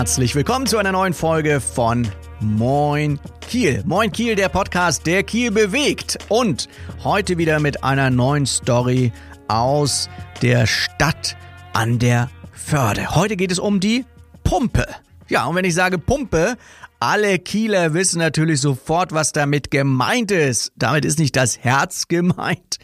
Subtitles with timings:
[0.00, 2.08] herzlich willkommen zu einer neuen Folge von
[2.40, 3.82] Moin Kiel.
[3.84, 6.16] Moin Kiel, der Podcast, der Kiel bewegt.
[6.30, 6.70] Und
[7.04, 9.12] heute wieder mit einer neuen Story
[9.48, 10.08] aus
[10.40, 11.36] der Stadt
[11.74, 13.14] an der Förde.
[13.14, 14.06] Heute geht es um die
[14.42, 14.86] Pumpe.
[15.28, 16.56] Ja, und wenn ich sage Pumpe,
[17.00, 20.72] alle Kieler wissen natürlich sofort, was damit gemeint ist.
[20.76, 22.78] Damit ist nicht das Herz gemeint,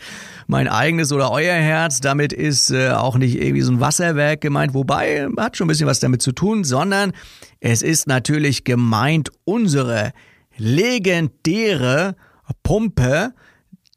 [0.46, 2.00] mein eigenes oder euer Herz.
[2.00, 5.86] Damit ist äh, auch nicht irgendwie so ein Wasserwerk gemeint, wobei hat schon ein bisschen
[5.86, 7.12] was damit zu tun, sondern
[7.60, 10.12] es ist natürlich gemeint unsere
[10.56, 12.16] legendäre
[12.62, 13.34] Pumpe,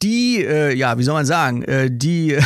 [0.01, 2.37] die, äh, ja, wie soll man sagen, äh, die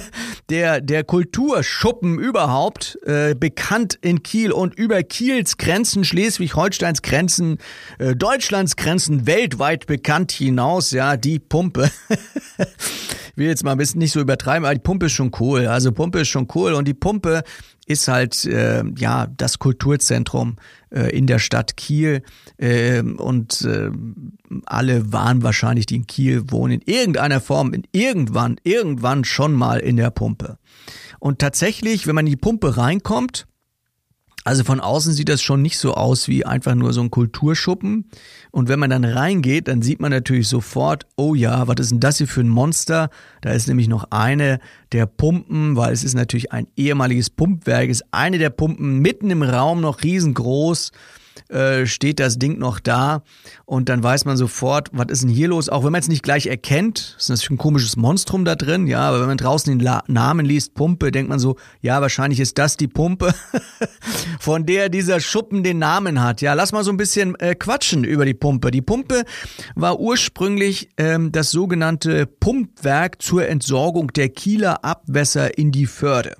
[0.50, 7.58] der der Kulturschuppen überhaupt, äh, bekannt in Kiel und über Kiels Grenzen, Schleswig-Holsteins Grenzen,
[7.98, 11.90] äh, Deutschlands Grenzen, weltweit bekannt hinaus, ja, die Pumpe.
[13.38, 15.66] will jetzt mal ein bisschen nicht so übertreiben, aber die Pumpe ist schon cool.
[15.66, 17.42] Also Pumpe ist schon cool und die Pumpe
[17.86, 20.56] ist halt äh, ja das Kulturzentrum
[20.90, 22.22] äh, in der Stadt Kiel
[22.58, 23.90] äh, und äh,
[24.66, 29.80] alle waren wahrscheinlich, die in Kiel wohnen, in irgendeiner Form, in irgendwann, irgendwann schon mal
[29.80, 30.58] in der Pumpe.
[31.18, 33.46] Und tatsächlich, wenn man in die Pumpe reinkommt,
[34.48, 38.06] also von außen sieht das schon nicht so aus wie einfach nur so ein Kulturschuppen.
[38.50, 42.00] Und wenn man dann reingeht, dann sieht man natürlich sofort, oh ja, was ist denn
[42.00, 43.10] das hier für ein Monster?
[43.42, 44.58] Da ist nämlich noch eine
[44.92, 49.42] der Pumpen, weil es ist natürlich ein ehemaliges Pumpwerk, ist eine der Pumpen mitten im
[49.42, 50.92] Raum noch riesengroß.
[51.48, 53.22] Äh, steht das Ding noch da
[53.64, 55.68] und dann weiß man sofort, was ist denn hier los?
[55.68, 59.00] Auch wenn man es nicht gleich erkennt, ist natürlich ein komisches Monstrum da drin, ja,
[59.00, 62.58] aber wenn man draußen den La Namen liest, Pumpe, denkt man so, ja, wahrscheinlich ist
[62.58, 63.34] das die Pumpe,
[64.40, 66.40] von der dieser Schuppen den Namen hat.
[66.40, 68.70] Ja, lass mal so ein bisschen äh, quatschen über die Pumpe.
[68.70, 69.24] Die Pumpe
[69.74, 76.36] war ursprünglich ähm, das sogenannte Pumpwerk zur Entsorgung der Kieler Abwässer in die Förde.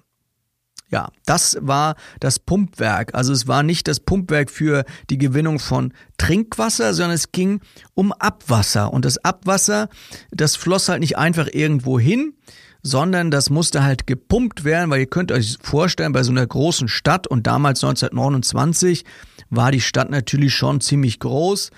[0.90, 3.14] Ja, das war das Pumpwerk.
[3.14, 7.60] Also es war nicht das Pumpwerk für die Gewinnung von Trinkwasser, sondern es ging
[7.94, 8.92] um Abwasser.
[8.92, 9.88] Und das Abwasser,
[10.30, 12.34] das floss halt nicht einfach irgendwo hin,
[12.82, 16.88] sondern das musste halt gepumpt werden, weil ihr könnt euch vorstellen, bei so einer großen
[16.88, 19.04] Stadt und damals 1929
[19.50, 21.70] war die Stadt natürlich schon ziemlich groß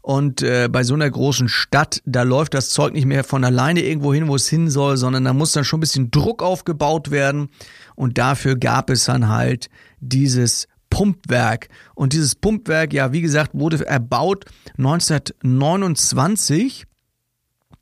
[0.00, 3.82] und äh, bei so einer großen Stadt, da läuft das Zeug nicht mehr von alleine
[3.82, 7.10] irgendwo hin, wo es hin soll, sondern da muss dann schon ein bisschen Druck aufgebaut
[7.10, 7.50] werden
[7.94, 9.68] und dafür gab es dann halt
[10.00, 11.68] dieses Pumpwerk.
[11.94, 14.46] Und dieses Pumpwerk, ja, wie gesagt, wurde erbaut
[14.78, 16.86] 1929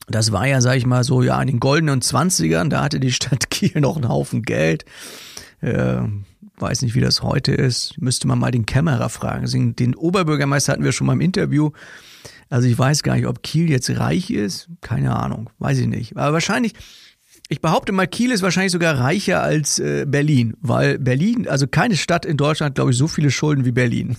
[0.09, 3.10] das war ja, sag ich mal, so ja in den goldenen Zwanzigern, da hatte die
[3.10, 4.84] Stadt Kiel noch einen Haufen Geld.
[5.60, 6.03] Äh,
[6.59, 8.00] weiß nicht, wie das heute ist.
[8.00, 9.41] Müsste man mal den Kämmerer fragen.
[9.41, 11.72] Also den Oberbürgermeister hatten wir schon mal im Interview.
[12.50, 14.69] Also ich weiß gar nicht, ob Kiel jetzt reich ist.
[14.81, 16.16] Keine Ahnung, weiß ich nicht.
[16.16, 16.75] Aber wahrscheinlich,
[17.49, 21.97] ich behaupte mal, Kiel ist wahrscheinlich sogar reicher als äh, Berlin, weil Berlin, also keine
[21.97, 24.17] Stadt in Deutschland, glaube ich, so viele Schulden wie Berlin.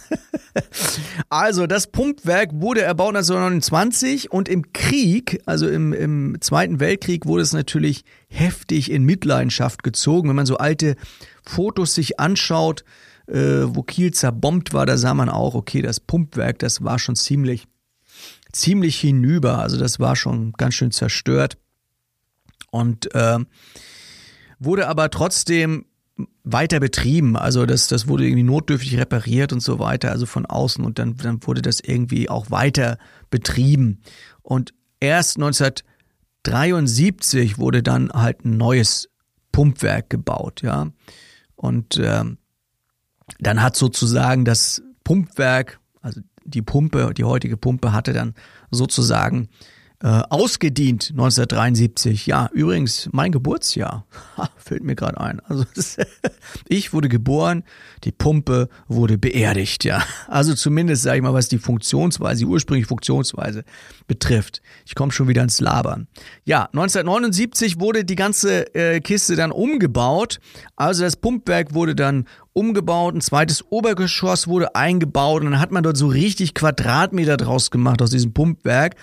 [1.30, 7.44] also das Pumpwerk wurde erbaut 1929 und im Krieg, also im, im Zweiten Weltkrieg, wurde
[7.44, 10.30] es natürlich heftig in Mitleidenschaft gezogen.
[10.30, 10.96] Wenn man so alte
[11.44, 12.86] Fotos sich anschaut,
[13.28, 17.18] äh, wo Kiel zerbombt war, da sah man auch, okay, das Pumpwerk, das war schon
[17.18, 17.66] ziemlich,
[18.54, 19.58] ziemlich hinüber.
[19.58, 21.58] Also das war schon ganz schön zerstört
[22.78, 23.40] und äh,
[24.60, 25.86] wurde aber trotzdem
[26.44, 27.36] weiter betrieben.
[27.36, 30.84] Also das, das wurde irgendwie notdürftig repariert und so weiter, also von außen.
[30.84, 32.98] Und dann, dann wurde das irgendwie auch weiter
[33.30, 34.02] betrieben.
[34.42, 39.10] Und erst 1973 wurde dann halt ein neues
[39.52, 40.92] Pumpwerk gebaut, ja.
[41.56, 42.24] Und äh,
[43.40, 48.36] dann hat sozusagen das Pumpwerk, also die Pumpe, die heutige Pumpe hatte dann
[48.72, 49.50] sozusagen
[50.04, 52.28] äh, ausgedient 1973.
[52.28, 54.06] Ja, übrigens mein Geburtsjahr.
[54.38, 55.40] Ha, fällt mir gerade ein.
[55.42, 55.66] Also
[56.68, 57.64] ich wurde geboren,
[58.04, 60.04] die Pumpe wurde beerdigt, ja.
[60.28, 63.64] Also zumindest sage ich mal, was die Funktionsweise, die ursprüngliche Funktionsweise
[64.06, 64.62] betrifft.
[64.86, 66.08] Ich komme schon wieder ins Labern.
[66.46, 70.40] Ja, 1979 wurde die ganze äh, Kiste dann umgebaut.
[70.76, 72.28] Also das Pumpwerk wurde dann
[72.58, 77.70] umgebaut, ein zweites Obergeschoss wurde eingebaut und dann hat man dort so richtig Quadratmeter draus
[77.70, 78.96] gemacht aus diesem Pumpwerk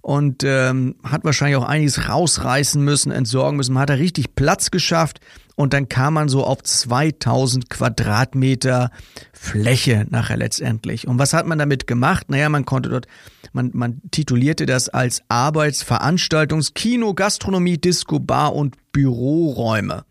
[0.00, 3.74] und ähm, hat wahrscheinlich auch einiges rausreißen müssen, entsorgen müssen.
[3.74, 5.20] Man hat da richtig Platz geschafft
[5.58, 8.92] und dann kam man so auf 2000 Quadratmeter
[9.32, 11.08] Fläche nachher letztendlich.
[11.08, 12.30] Und was hat man damit gemacht?
[12.30, 13.08] Naja, man konnte dort,
[13.52, 20.04] man, man titulierte das als Arbeitsveranstaltungs-, Kino, Gastronomie, Disco, Bar und Büroräume.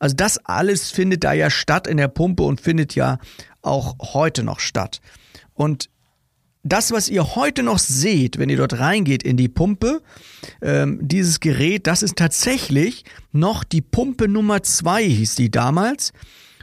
[0.00, 3.18] Also das alles findet da ja statt in der Pumpe und findet ja
[3.62, 5.00] auch heute noch statt.
[5.54, 5.90] Und
[6.62, 10.02] das, was ihr heute noch seht, wenn ihr dort reingeht in die Pumpe,
[10.60, 16.12] ähm, dieses Gerät, das ist tatsächlich noch die Pumpe Nummer zwei, hieß die damals.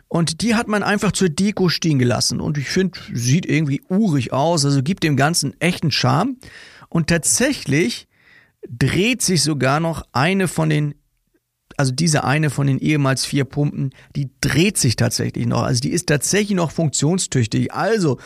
[0.08, 2.40] Und die hat man einfach zur Deko stehen gelassen.
[2.40, 6.38] Und ich finde, sieht irgendwie urig aus, also gibt dem Ganzen echten Charme.
[6.90, 8.08] Und tatsächlich
[8.70, 10.96] dreht sich sogar noch eine von den
[11.78, 15.64] also diese eine von den ehemals vier Pumpen, die dreht sich tatsächlich noch.
[15.64, 17.74] Also die ist tatsächlich noch funktionstüchtig.
[17.74, 18.18] Also,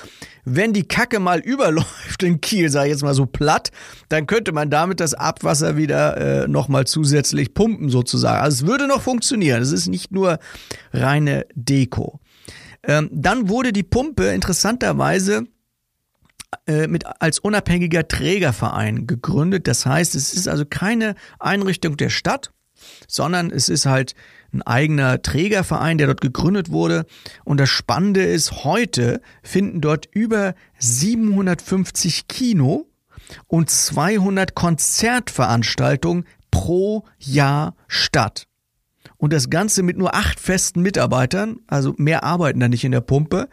[0.46, 3.72] wenn die Kacke mal überläuft in Kiel, sag ich jetzt mal so platt,
[4.10, 8.42] dann könnte man damit das Abwasser wieder äh, nochmal zusätzlich pumpen sozusagen.
[8.42, 9.62] Also es würde noch funktionieren.
[9.62, 10.40] Es ist nicht nur
[10.94, 12.20] reine Deko.
[12.84, 15.44] Ähm, dann wurde die Pumpe interessanterweise
[16.66, 19.68] äh, mit als unabhängiger Trägerverein gegründet.
[19.68, 22.52] Das heißt, es ist also keine Einrichtung der Stadt,
[23.08, 24.16] sondern es ist halt
[24.52, 27.06] ein eigener Trägerverein, der dort gegründet wurde.
[27.44, 32.88] Und das Spannende ist, heute finden dort über 750 Kino
[33.48, 38.48] und 200 Konzertveranstaltungen pro Jahr statt.
[39.18, 43.02] Und das Ganze mit nur acht festen Mitarbeitern, also mehr arbeiten da nicht in der
[43.02, 43.50] Pumpe.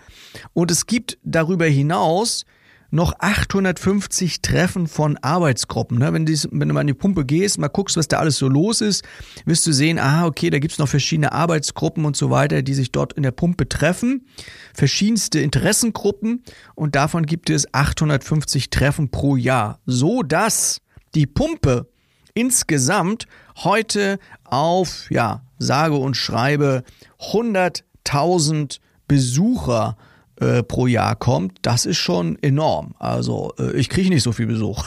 [0.53, 2.45] Und es gibt darüber hinaus
[2.91, 5.99] noch 850 Treffen von Arbeitsgruppen.
[5.99, 6.13] Ne?
[6.13, 8.49] Wenn, dies, wenn du mal an die Pumpe gehst, mal guckst, was da alles so
[8.49, 9.05] los ist,
[9.45, 12.93] wirst du sehen, aha, okay, da gibt's noch verschiedene Arbeitsgruppen und so weiter, die sich
[12.93, 14.27] dort in der Pumpe treffen.
[14.75, 16.43] Verschiedenste Interessengruppen
[16.75, 19.81] und davon gibt es 850 Treffen pro Jahr.
[19.87, 20.81] So dass
[21.15, 21.89] die Pumpe
[22.35, 26.85] insgesamt heute auf, ja, sage und schreibe
[27.19, 28.79] 100.000
[29.09, 30.16] Besucher äh,
[30.63, 32.95] pro Jahr kommt, das ist schon enorm.
[32.99, 34.85] Also äh, ich kriege nicht so viel Besuch.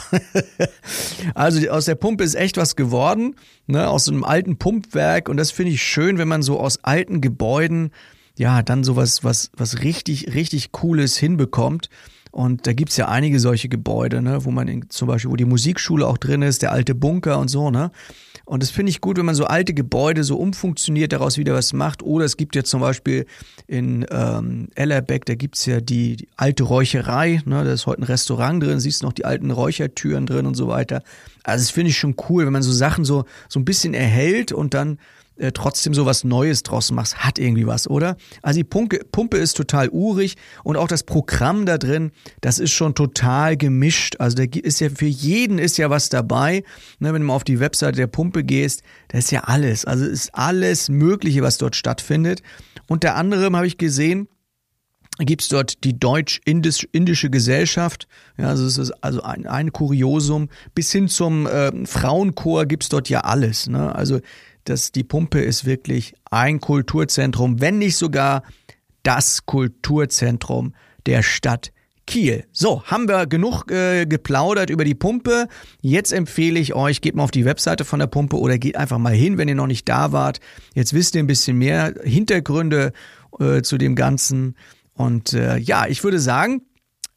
[1.34, 3.34] also aus der Pumpe ist echt was geworden,
[3.66, 7.20] ne, aus einem alten Pumpwerk und das finde ich schön, wenn man so aus alten
[7.20, 7.90] Gebäuden
[8.38, 11.90] ja dann sowas was was richtig richtig cooles hinbekommt.
[12.30, 15.44] Und da gibt's ja einige solche Gebäude, ne, wo man in, zum Beispiel, wo die
[15.44, 17.90] Musikschule auch drin ist, der alte Bunker und so, ne.
[18.44, 21.72] Und das finde ich gut, wenn man so alte Gebäude so umfunktioniert, daraus wieder was
[21.72, 22.02] macht.
[22.02, 23.26] Oder es gibt ja zum Beispiel
[23.68, 28.04] in ähm, Ellerbeck, da gibt's ja die, die alte Räucherei, ne, da ist heute ein
[28.04, 31.02] Restaurant drin, siehst noch die alten Räuchertüren drin und so weiter.
[31.44, 34.52] Also das finde ich schon cool, wenn man so Sachen so, so ein bisschen erhält
[34.52, 34.98] und dann
[35.40, 38.16] äh, trotzdem so was Neues draus machst, hat irgendwie was, oder?
[38.42, 42.72] Also die Pumpe, Pumpe ist total urig und auch das Programm da drin, das ist
[42.72, 44.16] schon total gemischt.
[44.18, 46.62] Also da ist ja für jeden ist ja was dabei.
[46.98, 49.84] Ne, wenn du mal auf die Webseite der Pumpe gehst, da ist ja alles.
[49.84, 52.42] Also ist alles Mögliche, was dort stattfindet.
[52.86, 54.28] Unter anderem habe ich gesehen,
[55.18, 58.08] gibt es dort die deutsch-indische Gesellschaft.
[58.38, 60.48] Ja, also es ist also ein, ein Kuriosum.
[60.74, 63.68] Bis hin zum äh, Frauenchor gibt es dort ja alles.
[63.68, 63.94] Ne?
[63.94, 64.20] Also
[64.64, 68.42] dass die Pumpe ist wirklich ein Kulturzentrum, wenn nicht sogar
[69.02, 70.74] das Kulturzentrum
[71.06, 71.72] der Stadt
[72.06, 72.44] Kiel.
[72.50, 75.46] So, haben wir genug äh, geplaudert über die Pumpe.
[75.80, 78.98] Jetzt empfehle ich euch, geht mal auf die Webseite von der Pumpe oder geht einfach
[78.98, 80.40] mal hin, wenn ihr noch nicht da wart.
[80.74, 82.92] Jetzt wisst ihr ein bisschen mehr Hintergründe
[83.38, 84.56] äh, zu dem Ganzen.
[84.92, 86.62] Und äh, ja, ich würde sagen,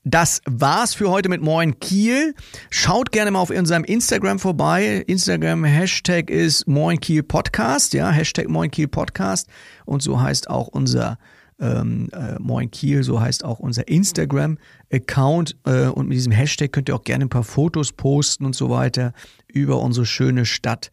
[0.04, 2.36] das war's für heute mit Moin Kiel.
[2.70, 5.04] Schaut gerne mal auf unserem Instagram vorbei.
[5.08, 9.48] Instagram Hashtag ist Moin Kiel Podcast, ja, Hashtag Moin Kiel Podcast.
[9.86, 11.18] Und so heißt auch unser
[11.60, 15.56] ähm, äh, Moin Kiel, so heißt auch unser Instagram-Account.
[15.66, 18.70] Äh, und mit diesem Hashtag könnt ihr auch gerne ein paar Fotos posten und so
[18.70, 19.14] weiter
[19.48, 20.92] über unsere schöne Stadt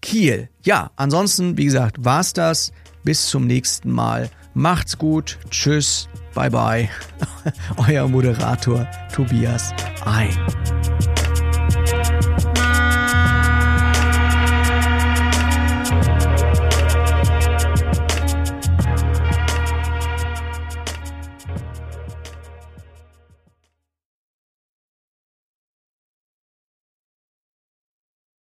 [0.00, 0.48] Kiel.
[0.64, 2.72] Ja, ansonsten, wie gesagt, war's das.
[3.04, 4.30] Bis zum nächsten Mal.
[4.54, 5.38] Macht's gut.
[5.50, 6.08] Tschüss.
[6.34, 6.88] Bye bye.
[7.88, 9.72] Euer Moderator Tobias
[10.04, 10.30] Ein.